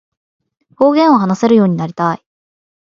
[0.77, 2.25] 方言を話せるようになりたい